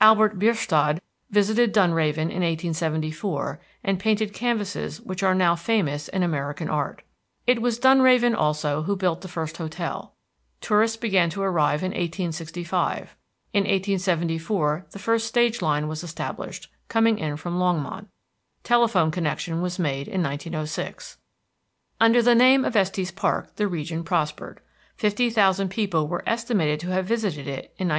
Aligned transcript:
Albert 0.00 0.38
Bierstadt 0.38 1.00
visited 1.28 1.72
Dunraven 1.74 2.30
in 2.30 2.44
1874, 2.44 3.58
and 3.82 3.98
painted 3.98 4.32
canvases 4.32 5.00
which 5.00 5.24
are 5.24 5.56
famous 5.56 6.06
in 6.06 6.22
American 6.22 6.68
art. 6.70 7.02
It 7.48 7.60
was 7.60 7.80
Dunraven, 7.80 8.32
also, 8.32 8.84
who 8.84 8.94
built 8.94 9.22
the 9.22 9.26
first 9.26 9.56
hotel. 9.56 10.14
Tourists 10.60 10.96
began 10.96 11.30
to 11.30 11.42
arrive 11.42 11.82
in 11.82 11.90
1865. 11.90 13.16
In 13.52 13.62
1874 13.62 14.86
the 14.92 15.00
first 15.00 15.26
stage 15.26 15.60
line 15.60 15.88
was 15.88 16.04
established, 16.04 16.70
coming 16.86 17.18
in 17.18 17.36
from 17.36 17.58
Longmont. 17.58 18.06
Telephone 18.62 19.10
connection 19.10 19.60
was 19.62 19.80
made 19.80 20.06
in 20.06 20.22
1906. 20.22 21.18
Under 22.00 22.22
the 22.22 22.36
name 22.36 22.64
of 22.64 22.76
Estes 22.76 23.10
Park, 23.10 23.56
the 23.56 23.66
region 23.66 24.04
prospered. 24.04 24.60
Fifty 24.94 25.28
thousand 25.28 25.70
people 25.70 26.06
were 26.06 26.22
estimated 26.24 26.78
to 26.78 26.90
have 26.90 27.06
visited 27.06 27.48
it 27.48 27.74
in 27.82 27.88
1914. 27.90 27.92